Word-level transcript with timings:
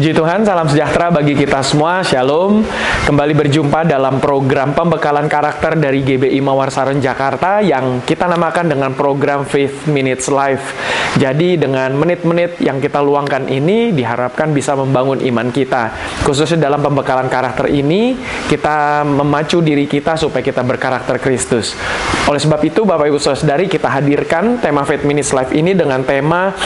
Puji 0.00 0.16
Tuhan, 0.16 0.48
salam 0.48 0.64
sejahtera 0.64 1.12
bagi 1.12 1.36
kita 1.36 1.60
semua. 1.60 2.00
Shalom. 2.00 2.64
Kembali 3.04 3.36
berjumpa 3.36 3.84
dalam 3.84 4.16
program 4.16 4.72
pembekalan 4.72 5.28
karakter 5.28 5.76
dari 5.76 6.00
GBI 6.00 6.40
Mawar 6.40 6.72
Saron 6.72 7.04
Jakarta 7.04 7.60
yang 7.60 8.00
kita 8.08 8.24
namakan 8.24 8.72
dengan 8.72 8.96
program 8.96 9.44
Faith 9.44 9.84
Minutes 9.92 10.32
Life. 10.32 10.72
Jadi 11.20 11.60
dengan 11.60 11.92
menit-menit 12.00 12.64
yang 12.64 12.80
kita 12.80 12.96
luangkan 13.04 13.44
ini 13.52 13.92
diharapkan 13.92 14.56
bisa 14.56 14.72
membangun 14.72 15.20
iman 15.20 15.52
kita. 15.52 15.92
Khususnya 16.24 16.56
dalam 16.56 16.80
pembekalan 16.80 17.28
karakter 17.28 17.68
ini, 17.68 18.16
kita 18.48 19.04
memacu 19.04 19.60
diri 19.60 19.84
kita 19.84 20.16
supaya 20.16 20.40
kita 20.40 20.64
berkarakter 20.64 21.20
Kristus. 21.20 21.76
Oleh 22.24 22.40
sebab 22.40 22.64
itu, 22.64 22.88
Bapak 22.88 23.04
Ibu 23.04 23.20
Saudari, 23.20 23.68
kita 23.68 23.92
hadirkan 23.92 24.64
tema 24.64 24.80
Faith 24.88 25.04
Minutes 25.04 25.36
Life 25.36 25.52
ini 25.52 25.76
dengan 25.76 26.00
tema 26.08 26.56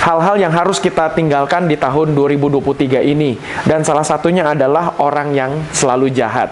hal-hal 0.00 0.40
yang 0.40 0.50
harus 0.50 0.80
kita 0.80 1.12
tinggalkan 1.12 1.68
di 1.68 1.76
tahun 1.76 2.16
2023 2.16 2.79
ini. 2.86 3.36
Dan 3.68 3.84
salah 3.84 4.06
satunya 4.06 4.48
adalah 4.48 4.96
orang 5.02 5.36
yang 5.36 5.52
selalu 5.74 6.08
jahat. 6.14 6.48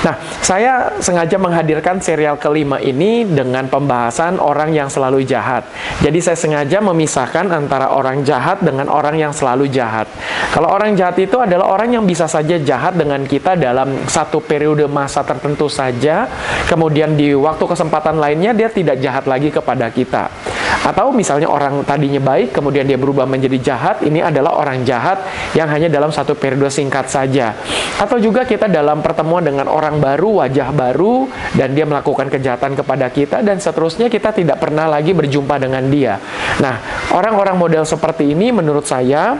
Nah, 0.00 0.16
saya 0.40 0.96
sengaja 1.00 1.36
menghadirkan 1.36 2.00
serial 2.00 2.36
kelima 2.40 2.80
ini 2.80 3.24
dengan 3.24 3.68
pembahasan 3.68 4.40
orang 4.40 4.72
yang 4.72 4.88
selalu 4.88 5.24
jahat. 5.24 5.64
Jadi 6.00 6.18
saya 6.20 6.36
sengaja 6.36 6.80
memisahkan 6.80 7.48
antara 7.52 7.92
orang 7.92 8.24
jahat 8.24 8.64
dengan 8.64 8.88
orang 8.88 9.16
yang 9.20 9.32
selalu 9.32 9.68
jahat. 9.68 10.08
Kalau 10.50 10.72
orang 10.72 10.96
jahat 10.96 11.20
itu 11.20 11.36
adalah 11.36 11.68
orang 11.68 11.94
yang 12.00 12.04
bisa 12.08 12.24
saja 12.24 12.56
jahat 12.56 12.96
dengan 12.96 13.22
kita 13.28 13.54
dalam 13.54 14.08
satu 14.08 14.40
periode 14.40 14.88
masa 14.88 15.20
tertentu 15.20 15.68
saja, 15.68 16.26
kemudian 16.66 17.14
di 17.14 17.36
waktu 17.36 17.64
kesempatan 17.68 18.16
lainnya 18.16 18.56
dia 18.56 18.72
tidak 18.72 18.98
jahat 19.04 19.28
lagi 19.28 19.52
kepada 19.52 19.92
kita. 19.92 20.32
Atau 20.80 21.12
misalnya 21.12 21.50
orang 21.50 21.84
tadinya 21.84 22.22
baik, 22.22 22.56
kemudian 22.56 22.88
dia 22.88 22.96
berubah 22.96 23.28
menjadi 23.28 23.58
jahat, 23.60 23.96
ini 24.06 24.24
adalah 24.24 24.56
orang 24.56 24.82
jahat 24.86 25.22
yang 25.52 25.68
hanya 25.68 25.92
dalam 25.92 26.08
satu 26.08 26.34
periode 26.34 26.72
singkat 26.72 27.10
saja. 27.10 27.52
Atau 28.00 28.16
juga 28.18 28.48
kita 28.48 28.66
dalam 28.66 29.04
pertemuan 29.04 29.44
dengan 29.44 29.68
orang 29.68 30.00
baru, 30.00 30.44
wajah 30.44 30.72
baru, 30.72 31.28
dan 31.54 31.76
dia 31.76 31.84
melakukan 31.84 32.32
kejahatan 32.32 32.74
kepada 32.78 33.06
kita, 33.12 33.44
dan 33.44 33.60
seterusnya 33.60 34.08
kita 34.08 34.32
tidak 34.32 34.58
pernah 34.58 34.88
lagi 34.88 35.12
berjumpa 35.12 35.60
dengan 35.60 35.84
dia. 35.92 36.16
Nah, 36.58 36.80
orang-orang 37.12 37.56
model 37.60 37.84
seperti 37.84 38.32
ini 38.32 38.50
menurut 38.50 38.86
saya 38.88 39.36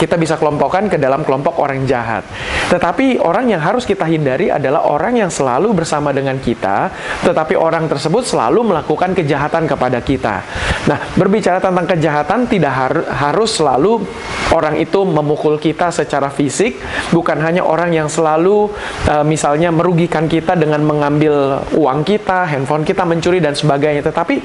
kita 0.00 0.16
bisa 0.16 0.40
kelompokkan 0.40 0.88
ke 0.88 0.96
dalam 0.96 1.20
kelompok 1.20 1.60
orang 1.60 1.84
jahat. 1.84 2.24
Tetapi 2.72 3.20
orang 3.20 3.52
yang 3.52 3.60
harus 3.60 3.84
kita 3.84 4.08
hindari 4.08 4.48
adalah 4.48 4.88
orang 4.88 5.20
yang 5.20 5.28
selalu 5.28 5.76
bersama 5.76 6.08
dengan 6.16 6.40
kita, 6.40 6.88
tetapi 7.20 7.52
orang 7.52 7.84
tersebut 7.84 8.24
selalu 8.24 8.72
melakukan 8.72 9.12
kejahatan 9.12 9.68
kepada 9.68 10.00
kita. 10.00 10.40
Nah, 10.88 10.98
berbicara 11.16 11.60
tentang 11.60 11.86
kejahatan 11.88 12.48
tidak 12.48 12.72
har 12.72 12.94
harus 13.10 13.60
selalu 13.60 14.04
orang 14.52 14.80
itu 14.80 15.04
memukul 15.04 15.60
kita 15.60 15.92
secara 15.92 16.32
fisik, 16.32 16.80
bukan 17.12 17.40
hanya 17.40 17.64
orang 17.64 17.92
yang 17.92 18.08
selalu 18.08 18.72
uh, 19.08 19.24
misalnya 19.24 19.68
merugikan 19.72 20.28
kita 20.28 20.56
dengan 20.56 20.84
mengambil 20.84 21.64
uang 21.76 22.04
kita, 22.04 22.48
handphone 22.48 22.84
kita, 22.84 23.04
mencuri 23.04 23.38
dan 23.40 23.52
sebagainya, 23.52 24.04
tetapi 24.04 24.40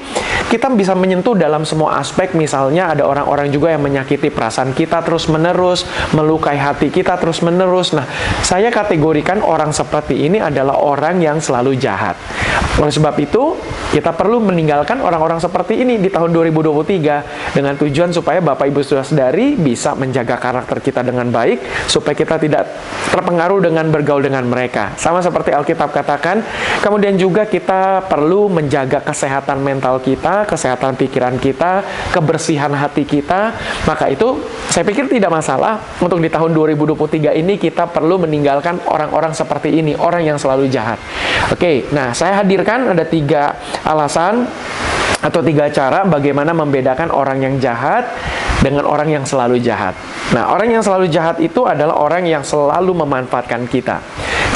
kita 0.52 0.70
bisa 0.76 0.92
menyentuh 0.92 1.34
dalam 1.34 1.66
semua 1.66 1.98
aspek 2.00 2.36
misalnya 2.36 2.92
ada 2.92 3.08
orang-orang 3.08 3.48
juga 3.50 3.72
yang 3.72 3.82
menyakiti 3.82 4.30
perasaan 4.30 4.76
kita 4.76 5.02
terus 5.02 5.26
menerus 5.30 5.46
menerus, 5.46 5.86
melukai 6.10 6.58
hati 6.58 6.90
kita 6.90 7.14
terus-menerus. 7.20 7.94
Nah, 7.94 8.06
saya 8.42 8.72
kategorikan 8.74 9.42
orang 9.46 9.70
seperti 9.70 10.26
ini 10.26 10.42
adalah 10.42 10.78
orang 10.82 11.22
yang 11.22 11.38
selalu 11.38 11.78
jahat. 11.78 12.18
Oleh 12.82 12.90
sebab 12.90 13.14
itu, 13.22 13.54
kita 13.94 14.12
perlu 14.12 14.42
meninggalkan 14.42 14.98
orang-orang 14.98 15.38
seperti 15.38 15.80
ini 15.80 16.02
di 16.02 16.10
tahun 16.10 16.25
2023 16.30 17.54
dengan 17.56 17.74
tujuan 17.76 18.10
supaya 18.14 18.38
Bapak 18.42 18.66
Ibu 18.70 18.80
Saudara-saudari 18.82 19.58
bisa 19.58 19.94
menjaga 19.98 20.38
karakter 20.38 20.78
kita 20.80 21.00
dengan 21.02 21.28
baik 21.30 21.88
supaya 21.90 22.14
kita 22.14 22.40
tidak 22.40 22.64
terpengaruh 23.10 23.62
dengan 23.62 23.88
bergaul 23.88 24.22
dengan 24.22 24.44
mereka. 24.46 24.94
Sama 24.98 25.22
seperti 25.24 25.54
Alkitab 25.54 25.90
katakan, 25.94 26.42
kemudian 26.82 27.16
juga 27.16 27.48
kita 27.48 28.04
perlu 28.06 28.50
menjaga 28.52 29.00
kesehatan 29.02 29.62
mental 29.62 30.02
kita, 30.02 30.44
kesehatan 30.44 30.94
pikiran 30.98 31.40
kita, 31.40 31.82
kebersihan 32.12 32.70
hati 32.74 33.08
kita. 33.08 33.56
Maka 33.88 34.12
itu 34.12 34.42
saya 34.68 34.84
pikir 34.84 35.08
tidak 35.08 35.32
masalah 35.32 35.80
untuk 36.02 36.20
di 36.20 36.28
tahun 36.28 36.52
2023 36.52 37.32
ini 37.40 37.56
kita 37.56 37.88
perlu 37.88 38.20
meninggalkan 38.20 38.82
orang-orang 38.90 39.32
seperti 39.32 39.72
ini, 39.80 39.96
orang 39.96 40.26
yang 40.26 40.36
selalu 40.36 40.68
jahat. 40.68 41.00
Oke, 41.52 41.88
nah 41.94 42.12
saya 42.12 42.42
hadirkan 42.42 42.92
ada 42.92 43.04
tiga 43.06 43.56
alasan 43.86 44.44
atau 45.26 45.42
tiga 45.42 45.66
cara 45.74 46.06
bagaimana 46.06 46.54
membedakan 46.54 47.10
orang 47.10 47.42
yang 47.42 47.58
jahat 47.58 48.06
dengan 48.62 48.86
orang 48.86 49.10
yang 49.10 49.24
selalu 49.26 49.58
jahat. 49.58 49.98
Nah, 50.30 50.54
orang 50.54 50.70
yang 50.70 50.82
selalu 50.86 51.10
jahat 51.10 51.42
itu 51.42 51.66
adalah 51.66 51.98
orang 51.98 52.22
yang 52.30 52.46
selalu 52.46 52.94
memanfaatkan 52.94 53.66
kita. 53.66 53.98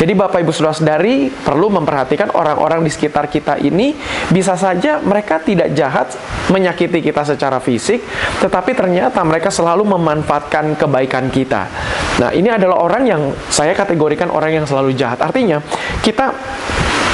Jadi 0.00 0.16
Bapak 0.16 0.40
Ibu 0.40 0.48
Saudara-saudari 0.48 1.28
perlu 1.28 1.68
memperhatikan 1.68 2.32
orang-orang 2.32 2.80
di 2.80 2.88
sekitar 2.88 3.28
kita 3.28 3.60
ini 3.60 3.92
bisa 4.32 4.56
saja 4.56 4.96
mereka 4.96 5.44
tidak 5.44 5.76
jahat 5.76 6.16
menyakiti 6.48 7.04
kita 7.04 7.20
secara 7.20 7.60
fisik, 7.60 8.00
tetapi 8.40 8.72
ternyata 8.72 9.20
mereka 9.20 9.52
selalu 9.52 9.84
memanfaatkan 9.84 10.72
kebaikan 10.80 11.28
kita. 11.28 11.68
Nah, 12.16 12.32
ini 12.32 12.48
adalah 12.48 12.80
orang 12.80 13.04
yang 13.04 13.22
saya 13.52 13.76
kategorikan 13.76 14.32
orang 14.32 14.56
yang 14.56 14.64
selalu 14.64 14.96
jahat. 14.96 15.20
Artinya, 15.20 15.60
kita 16.00 16.32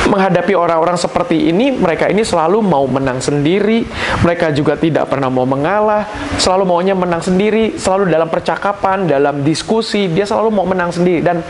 menghadapi 0.08 0.54
orang-orang 0.54 0.96
seperti 0.98 1.50
ini, 1.50 1.74
mereka 1.74 2.08
ini 2.08 2.22
selalu 2.22 2.62
mau 2.62 2.86
menang 2.86 3.18
sendiri, 3.18 3.84
mereka 4.22 4.50
juga 4.54 4.78
tidak 4.78 5.10
pernah 5.10 5.28
mau 5.28 5.44
mengalah, 5.44 6.06
selalu 6.38 6.64
maunya 6.66 6.94
menang 6.94 7.22
sendiri, 7.22 7.76
selalu 7.76 8.08
dalam 8.10 8.30
percakapan, 8.30 9.04
dalam 9.04 9.42
diskusi, 9.42 10.08
dia 10.10 10.24
selalu 10.24 10.48
mau 10.54 10.66
menang 10.66 10.94
sendiri. 10.94 11.20
Dan 11.20 11.42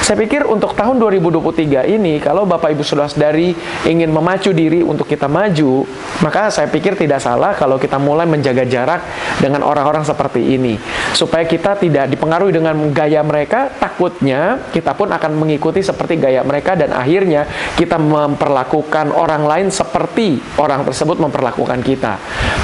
saya 0.00 0.16
pikir 0.16 0.48
untuk 0.48 0.72
tahun 0.72 0.96
2023 0.96 1.84
ini, 1.92 2.16
kalau 2.24 2.48
Bapak 2.48 2.72
Ibu 2.72 2.80
Saudara-saudari 2.80 3.52
ingin 3.84 4.08
memacu 4.08 4.48
diri 4.56 4.80
untuk 4.80 5.04
kita 5.04 5.28
maju, 5.28 5.84
maka 6.24 6.48
saya 6.48 6.72
pikir 6.72 6.96
tidak 6.96 7.20
salah 7.20 7.52
kalau 7.52 7.76
kita 7.76 8.00
mulai 8.00 8.24
menjaga 8.24 8.64
jarak 8.64 9.04
dengan 9.44 9.60
orang-orang 9.60 10.00
seperti 10.00 10.56
ini. 10.56 10.80
Supaya 11.12 11.44
kita 11.44 11.76
tidak 11.76 12.08
dipengaruhi 12.08 12.48
dengan 12.48 12.80
gaya 12.96 13.20
mereka, 13.20 13.68
takutnya 13.76 14.72
kita 14.72 14.96
pun 14.96 15.12
akan 15.12 15.36
mengikuti 15.36 15.84
seperti 15.84 16.16
gaya 16.16 16.40
mereka 16.48 16.80
dan 16.80 16.96
akhirnya 16.96 17.44
kita 17.76 18.00
memperlakukan 18.00 19.12
orang 19.12 19.44
lain 19.44 19.68
seperti 19.68 20.40
orang 20.56 20.80
tersebut 20.88 21.20
memperlakukan 21.20 21.84
kita. 21.84 22.16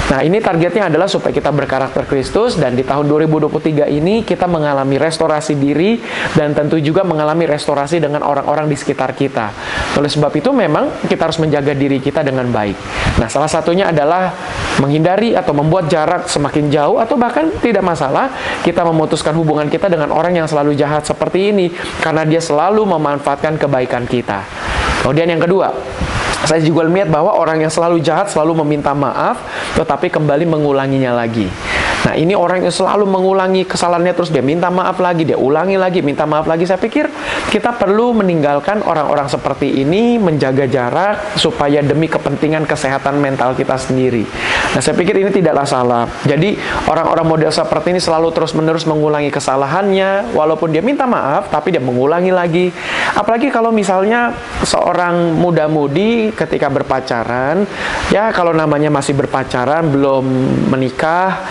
Nah, 0.09 0.25
ini 0.25 0.41
targetnya 0.41 0.89
adalah 0.89 1.05
supaya 1.05 1.35
kita 1.35 1.53
berkarakter 1.53 2.09
Kristus 2.09 2.57
dan 2.57 2.73
di 2.73 2.81
tahun 2.81 3.05
2023 3.05 3.93
ini 3.93 4.25
kita 4.25 4.49
mengalami 4.49 4.97
restorasi 4.97 5.53
diri 5.53 6.01
dan 6.33 6.57
tentu 6.57 6.81
juga 6.81 7.05
mengalami 7.05 7.26
restorasi 7.33 7.99
dengan 7.99 8.23
orang-orang 8.23 8.69
di 8.71 8.77
sekitar 8.77 9.11
kita. 9.11 9.51
Oleh 9.99 10.07
sebab 10.07 10.31
itu 10.37 10.53
memang 10.55 11.03
kita 11.09 11.27
harus 11.27 11.41
menjaga 11.41 11.75
diri 11.75 11.99
kita 11.99 12.23
dengan 12.23 12.47
baik. 12.47 12.77
Nah, 13.19 13.27
salah 13.27 13.49
satunya 13.49 13.89
adalah 13.91 14.31
menghindari 14.79 15.33
atau 15.33 15.51
membuat 15.51 15.89
jarak 15.89 16.29
semakin 16.29 16.69
jauh 16.69 17.01
atau 17.01 17.17
bahkan 17.17 17.49
tidak 17.59 17.81
masalah 17.83 18.29
kita 18.61 18.85
memutuskan 18.85 19.33
hubungan 19.33 19.67
kita 19.67 19.89
dengan 19.89 20.13
orang 20.13 20.37
yang 20.37 20.47
selalu 20.47 20.77
jahat 20.77 21.03
seperti 21.03 21.51
ini 21.51 21.73
karena 21.99 22.23
dia 22.23 22.39
selalu 22.39 22.85
memanfaatkan 22.85 23.57
kebaikan 23.57 24.05
kita. 24.05 24.45
Kemudian 25.01 25.33
yang 25.33 25.41
kedua, 25.41 25.73
saya 26.45 26.61
juga 26.61 26.85
melihat 26.85 27.09
bahwa 27.09 27.33
orang 27.33 27.65
yang 27.65 27.71
selalu 27.73 27.97
jahat 27.99 28.29
selalu 28.29 28.61
meminta 28.61 28.93
maaf, 28.93 29.41
tetapi 29.73 30.13
kembali 30.13 30.45
mengulanginya 30.45 31.17
lagi. 31.17 31.49
Nah, 32.07 32.15
ini 32.15 32.31
orang 32.31 32.63
yang 32.63 32.71
selalu 32.71 33.03
mengulangi 33.03 33.67
kesalahannya 33.67 34.15
terus 34.15 34.31
dia 34.31 34.39
minta 34.39 34.71
maaf 34.71 34.95
lagi, 35.03 35.27
dia 35.27 35.35
ulangi 35.35 35.75
lagi, 35.75 35.99
minta 35.99 36.23
maaf 36.23 36.47
lagi. 36.47 36.63
Saya 36.63 36.79
pikir 36.79 37.11
kita 37.51 37.75
perlu 37.75 38.15
meninggalkan 38.15 38.79
orang-orang 38.87 39.27
seperti 39.27 39.83
ini, 39.83 40.15
menjaga 40.15 40.71
jarak 40.71 41.35
supaya 41.35 41.83
demi 41.83 42.07
kepentingan 42.07 42.63
kesehatan 42.63 43.19
mental 43.19 43.51
kita 43.59 43.75
sendiri. 43.75 44.23
Nah, 44.71 44.79
saya 44.79 44.95
pikir 44.95 45.19
ini 45.19 45.35
tidaklah 45.35 45.67
salah. 45.67 46.07
Jadi, 46.23 46.55
orang-orang 46.87 47.27
model 47.27 47.51
seperti 47.51 47.91
ini 47.91 47.99
selalu 47.99 48.31
terus-menerus 48.31 48.87
mengulangi 48.87 49.27
kesalahannya 49.27 50.31
walaupun 50.31 50.71
dia 50.71 50.79
minta 50.79 51.03
maaf 51.03 51.51
tapi 51.51 51.75
dia 51.75 51.83
mengulangi 51.83 52.31
lagi. 52.31 52.71
Apalagi 53.19 53.51
kalau 53.51 53.75
misalnya 53.75 54.31
seorang 54.63 55.35
muda-mudi 55.35 56.31
ketika 56.31 56.71
berpacaran, 56.71 57.67
ya 58.15 58.31
kalau 58.31 58.55
namanya 58.55 58.87
masih 58.87 59.11
berpacaran 59.11 59.91
belum 59.91 60.23
menikah 60.71 61.43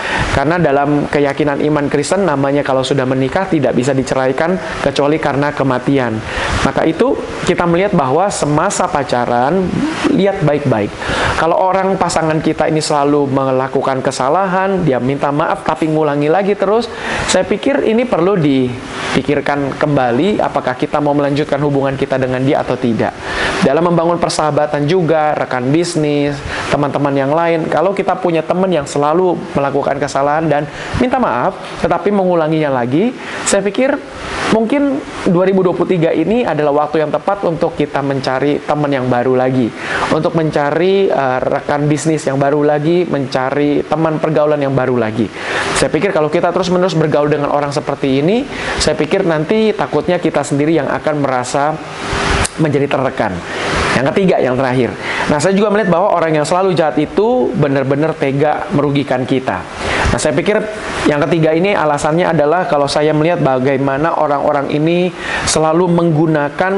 dalam 0.63 1.11
keyakinan 1.11 1.59
iman 1.67 1.91
Kristen 1.91 2.23
namanya 2.23 2.63
kalau 2.63 2.87
sudah 2.87 3.03
menikah 3.03 3.51
tidak 3.51 3.75
bisa 3.75 3.91
diceraikan 3.91 4.55
kecuali 4.87 5.19
karena 5.19 5.51
kematian. 5.51 6.15
Maka 6.63 6.87
itu 6.87 7.19
kita 7.43 7.67
melihat 7.67 7.99
bahwa 7.99 8.31
semasa 8.31 8.87
pacaran 8.87 9.67
lihat 10.15 10.47
baik-baik. 10.47 10.91
Kalau 11.37 11.59
orang 11.59 11.99
pasangan 11.99 12.39
kita 12.39 12.71
ini 12.71 12.79
selalu 12.79 13.27
melakukan 13.29 14.01
kesalahan, 14.01 14.87
dia 14.87 15.03
minta 15.03 15.35
maaf 15.35 15.67
tapi 15.67 15.91
ngulangi 15.91 16.31
lagi 16.31 16.55
terus, 16.55 16.87
saya 17.27 17.43
pikir 17.43 17.83
ini 17.85 18.07
perlu 18.07 18.39
di 18.39 18.71
pikirkan 19.17 19.73
kembali 19.81 20.45
apakah 20.45 20.77
kita 20.77 21.01
mau 21.01 21.17
melanjutkan 21.17 21.57
hubungan 21.65 21.97
kita 21.97 22.21
dengan 22.21 22.45
dia 22.45 22.61
atau 22.61 22.77
tidak. 22.77 23.17
Dalam 23.65 23.89
membangun 23.89 24.21
persahabatan 24.21 24.85
juga, 24.85 25.33
rekan 25.33 25.73
bisnis, 25.73 26.37
teman-teman 26.69 27.17
yang 27.17 27.33
lain, 27.33 27.65
kalau 27.73 27.97
kita 27.97 28.13
punya 28.21 28.45
teman 28.45 28.69
yang 28.69 28.85
selalu 28.85 29.41
melakukan 29.57 29.97
kesalahan 29.97 30.45
dan 30.45 30.63
minta 31.01 31.17
maaf, 31.17 31.57
tetapi 31.81 32.13
mengulanginya 32.13 32.69
lagi, 32.69 33.17
saya 33.49 33.65
pikir 33.65 33.97
mungkin 34.53 35.01
2023 35.25 36.13
ini 36.13 36.45
adalah 36.45 36.85
waktu 36.85 37.01
yang 37.01 37.09
tepat 37.09 37.49
untuk 37.49 37.73
kita 37.73 38.05
mencari 38.05 38.61
teman 38.61 38.93
yang 38.93 39.09
baru 39.09 39.33
lagi, 39.33 39.73
untuk 40.13 40.37
mencari 40.37 41.09
uh, 41.09 41.41
rekan 41.41 41.89
bisnis 41.89 42.29
yang 42.29 42.37
baru 42.37 42.61
lagi, 42.61 43.09
mencari 43.09 43.81
teman 43.89 44.21
pergaulan 44.21 44.61
yang 44.61 44.77
baru 44.77 45.01
lagi. 45.01 45.27
Saya 45.77 45.93
pikir 45.93 46.09
kalau 46.09 46.33
kita 46.33 46.49
terus-menerus 46.57 46.97
bergaul 46.97 47.29
dengan 47.29 47.53
orang 47.53 47.69
seperti 47.69 48.25
ini, 48.25 48.49
saya 48.81 48.97
pikir 48.97 49.29
nanti 49.29 49.77
takutnya 49.77 50.17
kita 50.17 50.41
sendiri 50.41 50.73
yang 50.73 50.89
akan 50.89 51.21
merasa 51.21 51.77
menjadi 52.57 52.89
tertekan. 52.89 53.37
Yang 53.97 54.07
ketiga, 54.13 54.37
yang 54.41 54.57
terakhir. 54.57 54.93
Nah, 55.29 55.37
saya 55.37 55.53
juga 55.53 55.69
melihat 55.69 55.93
bahwa 55.93 56.17
orang 56.17 56.33
yang 56.33 56.49
selalu 56.49 56.73
jahat 56.73 56.97
itu 56.97 57.53
benar-benar 57.57 58.17
tega 58.17 58.69
merugikan 58.73 59.29
kita. 59.29 59.61
Nah, 60.13 60.19
saya 60.21 60.33
pikir 60.33 60.61
yang 61.09 61.21
ketiga 61.29 61.53
ini 61.53 61.77
alasannya 61.77 62.25
adalah 62.25 62.65
kalau 62.65 62.89
saya 62.89 63.13
melihat 63.13 63.45
bagaimana 63.45 64.17
orang-orang 64.17 64.73
ini 64.73 65.13
selalu 65.45 65.93
menggunakan 65.93 66.73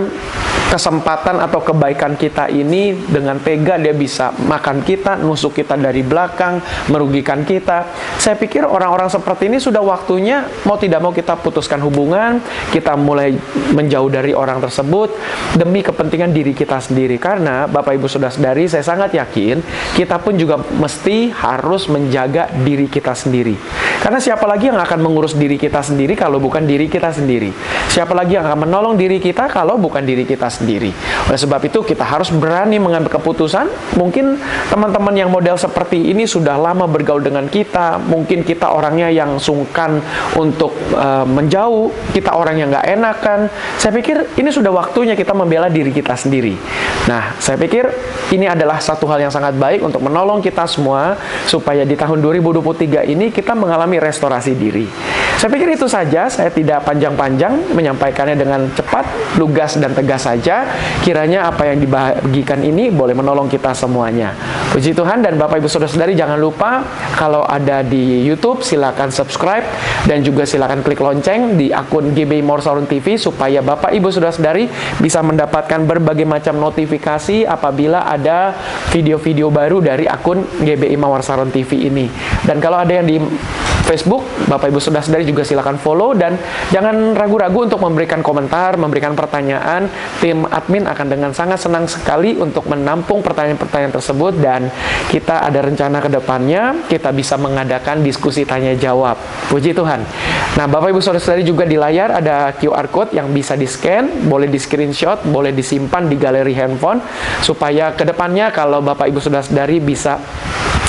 kesempatan 0.68 1.40
atau 1.40 1.64
kebaikan 1.64 2.14
kita 2.14 2.52
ini 2.52 2.92
dengan 2.92 3.40
tega 3.40 3.80
dia 3.80 3.96
bisa 3.96 4.30
makan 4.36 4.84
kita, 4.84 5.16
nusuk 5.16 5.56
kita 5.56 5.80
dari 5.80 6.04
belakang, 6.04 6.60
merugikan 6.92 7.42
kita. 7.42 7.88
Saya 8.20 8.36
pikir 8.36 8.68
orang-orang 8.68 9.08
seperti 9.08 9.48
ini 9.48 9.56
sudah 9.56 9.80
waktunya 9.80 10.44
mau 10.68 10.76
tidak 10.76 11.00
mau 11.00 11.10
kita 11.10 11.40
putuskan 11.40 11.80
hubungan, 11.80 12.44
kita 12.68 12.94
mulai 13.00 13.32
menjauh 13.72 14.12
dari 14.12 14.36
orang 14.36 14.60
tersebut 14.60 15.16
demi 15.56 15.80
kepentingan 15.80 16.36
diri 16.36 16.52
kita 16.52 16.76
sendiri. 16.84 17.16
Karena 17.16 17.64
Bapak 17.64 17.96
Ibu 17.96 18.04
sudah 18.04 18.28
sadari, 18.28 18.68
saya 18.68 18.84
sangat 18.84 19.16
yakin 19.16 19.64
kita 19.96 20.20
pun 20.20 20.36
juga 20.36 20.60
mesti 20.60 21.32
harus 21.32 21.88
menjaga 21.88 22.52
diri 22.60 22.92
kita 22.92 23.16
sendiri. 23.16 23.56
Karena 24.04 24.20
siapa 24.20 24.44
lagi 24.44 24.68
yang 24.68 24.78
akan 24.78 25.00
mengurus 25.00 25.32
diri 25.32 25.56
kita 25.56 25.80
sendiri 25.80 26.12
kalau 26.12 26.36
bukan 26.38 26.68
diri 26.68 26.92
kita 26.92 27.08
sendiri? 27.08 27.50
Siapa 27.88 28.12
lagi 28.12 28.36
yang 28.36 28.44
akan 28.44 28.68
menolong 28.68 28.94
diri 29.00 29.16
kita 29.16 29.48
kalau 29.48 29.80
bukan 29.80 30.04
diri 30.04 30.28
kita 30.28 30.44
sendiri? 30.46 30.57
Sendiri. 30.58 30.90
Oleh 31.30 31.38
sebab 31.38 31.62
itu 31.62 31.86
kita 31.86 32.02
harus 32.02 32.34
berani 32.34 32.82
mengambil 32.82 33.14
keputusan. 33.14 33.70
Mungkin 33.94 34.36
teman-teman 34.68 35.14
yang 35.14 35.30
model 35.30 35.54
seperti 35.54 36.10
ini 36.10 36.26
sudah 36.26 36.58
lama 36.58 36.90
bergaul 36.90 37.22
dengan 37.22 37.46
kita, 37.46 38.02
mungkin 38.02 38.42
kita 38.42 38.74
orangnya 38.74 39.08
yang 39.08 39.38
sungkan 39.38 40.02
untuk 40.34 40.74
uh, 40.98 41.22
menjauh, 41.22 41.94
kita 42.10 42.34
orang 42.34 42.58
yang 42.58 42.68
nggak 42.74 42.86
enakan. 42.98 43.46
Saya 43.78 43.94
pikir 43.94 44.34
ini 44.36 44.50
sudah 44.50 44.74
waktunya 44.74 45.14
kita 45.14 45.32
membela 45.32 45.70
diri 45.70 45.94
kita 45.94 46.18
sendiri. 46.18 46.58
Nah, 47.06 47.38
saya 47.38 47.56
pikir 47.56 47.88
ini 48.34 48.44
adalah 48.50 48.82
satu 48.82 49.08
hal 49.08 49.22
yang 49.22 49.32
sangat 49.32 49.56
baik 49.56 49.80
untuk 49.80 50.02
menolong 50.04 50.44
kita 50.44 50.68
semua 50.68 51.16
supaya 51.48 51.84
di 51.84 51.96
tahun 51.96 52.20
2023 52.20 53.08
ini 53.08 53.32
kita 53.32 53.56
mengalami 53.56 53.96
restorasi 54.00 54.52
diri. 54.56 54.88
Saya 55.38 55.54
pikir 55.54 55.70
itu 55.76 55.86
saja, 55.86 56.26
saya 56.26 56.50
tidak 56.50 56.82
panjang-panjang 56.82 57.70
menyampaikannya 57.76 58.34
dengan 58.34 58.66
cepat, 58.74 59.06
lugas 59.38 59.78
dan 59.78 59.94
tegas 59.94 60.26
saja. 60.26 60.47
Kiranya 61.04 61.48
apa 61.48 61.68
yang 61.68 61.78
dibagikan 61.80 62.64
ini 62.64 62.88
boleh 62.88 63.12
menolong 63.12 63.46
kita 63.46 63.76
semuanya. 63.76 64.32
Puji 64.72 64.92
Tuhan 64.92 65.24
dan 65.24 65.36
Bapak 65.36 65.60
Ibu 65.60 65.68
Saudara-saudari 65.68 66.12
jangan 66.16 66.36
lupa 66.36 66.84
kalau 67.16 67.44
ada 67.44 67.80
di 67.84 68.24
YouTube 68.24 68.60
silakan 68.64 69.08
subscribe 69.12 69.64
dan 70.04 70.20
juga 70.24 70.44
silakan 70.44 70.84
klik 70.84 71.00
lonceng 71.00 71.56
di 71.56 71.72
akun 71.72 72.12
GB 72.12 72.40
Morsaurun 72.44 72.88
TV 72.88 73.16
supaya 73.16 73.60
Bapak 73.64 73.92
Ibu 73.92 74.08
Saudara-saudari 74.12 74.68
bisa 75.00 75.20
mendapatkan 75.24 75.84
berbagai 75.84 76.24
macam 76.28 76.56
notifikasi 76.60 77.48
apabila 77.48 78.04
ada 78.08 78.52
video-video 78.92 79.48
baru 79.48 79.80
dari 79.80 80.04
akun 80.04 80.44
GBI 80.60 80.96
Mawar 81.00 81.24
Saron 81.24 81.52
TV 81.52 81.88
ini. 81.88 82.08
Dan 82.44 82.60
kalau 82.60 82.80
ada 82.80 82.92
yang 82.92 83.06
di 83.06 83.16
Facebook, 83.88 84.20
Bapak 84.52 84.68
Ibu 84.68 84.84
sudah 84.84 85.00
sadari 85.00 85.24
juga 85.24 85.48
silakan 85.48 85.80
follow 85.80 86.12
dan 86.12 86.36
jangan 86.68 87.16
ragu-ragu 87.16 87.64
untuk 87.64 87.80
memberikan 87.80 88.20
komentar, 88.20 88.76
memberikan 88.76 89.16
pertanyaan. 89.16 89.88
Tim 90.20 90.44
admin 90.44 90.84
akan 90.84 91.06
dengan 91.08 91.32
sangat 91.32 91.64
senang 91.64 91.88
sekali 91.88 92.36
untuk 92.36 92.68
menampung 92.68 93.24
pertanyaan-pertanyaan 93.24 93.96
tersebut 93.96 94.36
dan 94.44 94.68
kita 95.08 95.40
ada 95.40 95.64
rencana 95.64 96.04
ke 96.04 96.12
depannya 96.12 96.84
kita 96.84 97.16
bisa 97.16 97.40
mengadakan 97.40 98.04
diskusi 98.04 98.44
tanya 98.44 98.76
jawab. 98.76 99.16
Puji 99.48 99.72
Tuhan. 99.72 100.04
Nah, 100.60 100.68
Bapak 100.68 100.92
Ibu 100.92 101.00
Saudara-saudari 101.00 101.48
juga 101.48 101.64
di 101.64 101.80
layar 101.80 102.12
ada 102.12 102.52
QR 102.52 102.92
code 102.92 103.16
yang 103.16 103.32
bisa 103.32 103.56
di-scan, 103.56 104.28
boleh 104.28 104.52
di-screenshot, 104.52 105.24
boleh 105.32 105.56
disimpan 105.56 106.04
di 106.04 106.20
galeri 106.20 106.52
handphone 106.52 107.00
supaya 107.40 107.96
ke 107.96 108.04
depannya 108.04 108.52
kalau 108.52 108.84
Bapak 108.84 109.08
Ibu 109.08 109.16
Saudara-saudari 109.16 109.80
bisa 109.80 110.20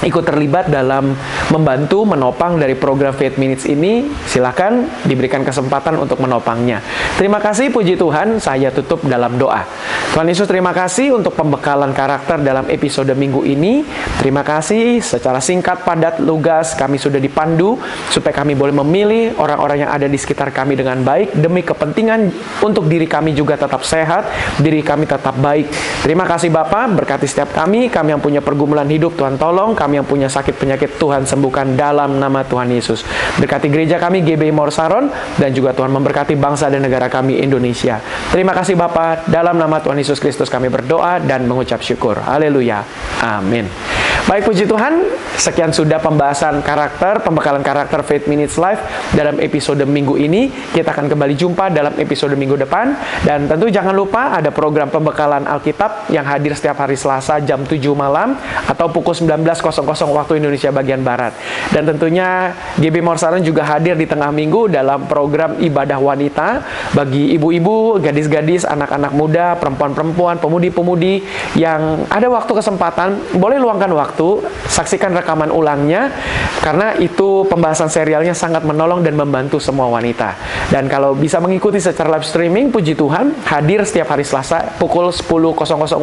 ikut 0.04 0.24
terlibat 0.24 0.72
dalam 0.72 1.12
membantu 1.50 2.06
menopang 2.06 2.62
dari 2.62 2.78
program 2.78 3.14
Faith 3.14 3.42
Minutes 3.42 3.66
ini, 3.66 4.06
silakan 4.30 4.86
diberikan 5.06 5.42
kesempatan 5.42 5.98
untuk 5.98 6.22
menopangnya. 6.22 6.82
Terima 7.18 7.42
kasih 7.42 7.74
puji 7.74 7.98
Tuhan, 7.98 8.38
saya 8.38 8.70
tutup 8.70 9.02
dalam 9.06 9.36
doa. 9.42 9.66
Tuhan 10.14 10.26
Yesus 10.26 10.50
terima 10.50 10.74
kasih 10.74 11.14
untuk 11.14 11.34
pembekalan 11.38 11.94
karakter 11.94 12.42
dalam 12.42 12.70
episode 12.70 13.14
minggu 13.14 13.46
ini. 13.46 13.86
Terima 14.22 14.46
kasih 14.46 15.02
secara 15.02 15.42
singkat, 15.42 15.86
padat, 15.86 16.22
lugas 16.22 16.74
kami 16.78 17.02
sudah 17.02 17.18
dipandu 17.22 17.78
supaya 18.10 18.34
kami 18.34 18.54
boleh 18.54 18.74
memilih 18.86 19.38
orang-orang 19.38 19.86
yang 19.86 19.92
ada 19.94 20.06
di 20.06 20.18
sekitar 20.18 20.54
kami 20.54 20.78
dengan 20.78 21.02
baik 21.02 21.34
demi 21.38 21.66
kepentingan 21.66 22.30
untuk 22.62 22.86
diri 22.86 23.06
kami 23.10 23.34
juga 23.34 23.58
tetap 23.58 23.82
sehat, 23.86 24.30
diri 24.62 24.86
kami 24.86 25.10
tetap 25.10 25.34
baik. 25.38 25.70
Terima 26.06 26.26
kasih 26.26 26.54
Bapak, 26.54 27.06
berkati 27.06 27.26
setiap 27.26 27.54
kami, 27.54 27.90
kami 27.90 28.18
yang 28.18 28.22
punya 28.22 28.42
pergumulan 28.42 28.86
hidup 28.90 29.18
Tuhan 29.18 29.38
tolong, 29.38 29.74
kami 29.74 30.02
yang 30.02 30.08
punya 30.08 30.30
sakit 30.30 30.58
penyakit 30.58 30.98
Tuhan 30.98 31.26
sembuhkan 31.40 31.80
dalam 31.80 32.20
nama 32.20 32.44
Tuhan 32.44 32.68
Yesus. 32.68 33.08
Berkati 33.40 33.72
gereja 33.72 33.96
kami 33.96 34.20
GBI 34.28 34.52
Morsaron 34.52 35.08
dan 35.40 35.56
juga 35.56 35.72
Tuhan 35.72 35.88
memberkati 35.96 36.36
bangsa 36.36 36.68
dan 36.68 36.84
negara 36.84 37.08
kami 37.08 37.40
Indonesia. 37.40 38.04
Terima 38.36 38.52
kasih 38.52 38.76
Bapak, 38.76 39.32
dalam 39.32 39.56
nama 39.56 39.80
Tuhan 39.80 39.96
Yesus 39.96 40.20
Kristus 40.20 40.52
kami 40.52 40.68
berdoa 40.68 41.24
dan 41.24 41.48
mengucap 41.48 41.80
syukur. 41.80 42.20
Haleluya. 42.20 42.84
Amin. 43.24 43.99
Baik 44.30 44.46
puji 44.46 44.70
Tuhan, 44.70 45.10
sekian 45.42 45.74
sudah 45.74 45.98
pembahasan 45.98 46.62
karakter, 46.62 47.18
pembekalan 47.26 47.66
karakter 47.66 48.06
Faith 48.06 48.30
Minutes 48.30 48.62
Live 48.62 48.78
dalam 49.18 49.42
episode 49.42 49.82
minggu 49.90 50.22
ini. 50.22 50.54
Kita 50.54 50.94
akan 50.94 51.10
kembali 51.10 51.34
jumpa 51.34 51.74
dalam 51.74 51.98
episode 51.98 52.38
minggu 52.38 52.54
depan. 52.54 52.94
Dan 53.26 53.50
tentu 53.50 53.74
jangan 53.74 53.90
lupa 53.90 54.38
ada 54.38 54.54
program 54.54 54.94
pembekalan 54.94 55.50
Alkitab 55.50 56.14
yang 56.14 56.30
hadir 56.30 56.54
setiap 56.54 56.78
hari 56.78 56.94
Selasa 56.94 57.42
jam 57.42 57.66
7 57.66 57.82
malam 57.98 58.38
atau 58.70 58.94
pukul 58.94 59.18
19.00 59.18 59.66
waktu 60.14 60.38
Indonesia 60.38 60.70
bagian 60.70 61.02
Barat. 61.02 61.34
Dan 61.74 61.90
tentunya 61.90 62.54
GB 62.78 63.02
Morsaran 63.02 63.42
juga 63.42 63.66
hadir 63.66 63.98
di 63.98 64.06
tengah 64.06 64.30
minggu 64.30 64.70
dalam 64.70 65.10
program 65.10 65.58
ibadah 65.58 65.98
wanita 65.98 66.62
bagi 66.94 67.34
ibu-ibu, 67.34 67.98
gadis-gadis, 67.98 68.62
anak-anak 68.62 69.10
muda, 69.10 69.58
perempuan-perempuan, 69.58 70.38
pemudi-pemudi 70.38 71.26
yang 71.58 72.06
ada 72.14 72.30
waktu 72.30 72.54
kesempatan, 72.54 73.34
boleh 73.34 73.58
luangkan 73.58 73.90
waktu 73.98 74.19
saksikan 74.68 75.16
rekaman 75.16 75.48
ulangnya 75.48 76.12
karena 76.60 76.92
itu 77.00 77.48
pembahasan 77.48 77.88
serialnya 77.88 78.36
sangat 78.36 78.68
menolong 78.68 79.00
dan 79.00 79.16
membantu 79.16 79.58
semua 79.64 79.88
wanita. 79.88 80.36
Dan 80.68 80.92
kalau 80.92 81.16
bisa 81.16 81.40
mengikuti 81.40 81.80
secara 81.80 82.12
live 82.20 82.28
streaming, 82.28 82.70
puji 82.70 83.00
Tuhan, 83.00 83.32
hadir 83.48 83.82
setiap 83.88 84.12
hari 84.12 84.28
Selasa 84.28 84.76
pukul 84.76 85.08
10.00 85.10 85.24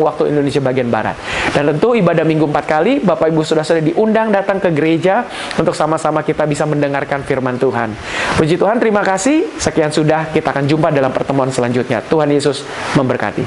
waktu 0.01 0.23
Indonesia 0.33 0.61
bagian 0.65 0.89
Barat. 0.89 1.17
Dan 1.53 1.77
tentu 1.77 1.93
ibadah 1.93 2.25
minggu 2.25 2.49
empat 2.49 2.65
kali, 2.65 2.93
Bapak 3.05 3.29
Ibu 3.31 3.45
sudah 3.45 3.63
sudah 3.63 3.85
diundang 3.85 4.33
datang 4.33 4.59
ke 4.59 4.73
gereja 4.73 5.29
untuk 5.61 5.77
sama-sama 5.77 6.25
kita 6.25 6.49
bisa 6.49 6.65
mendengarkan 6.65 7.23
firman 7.23 7.61
Tuhan. 7.61 7.93
Puji 8.41 8.57
Tuhan, 8.57 8.81
terima 8.81 9.05
kasih. 9.05 9.61
Sekian 9.61 9.93
sudah, 9.93 10.33
kita 10.33 10.51
akan 10.57 10.65
jumpa 10.65 10.89
dalam 10.91 11.13
pertemuan 11.13 11.53
selanjutnya. 11.53 12.01
Tuhan 12.01 12.33
Yesus 12.33 12.65
memberkati. 12.97 13.45